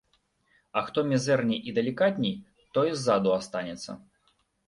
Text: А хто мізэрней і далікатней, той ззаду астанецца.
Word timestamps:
А 0.79 0.81
хто 0.87 0.99
мізэрней 1.09 1.59
і 1.71 1.75
далікатней, 1.75 2.35
той 2.77 2.89
ззаду 3.01 3.35
астанецца. 3.39 3.91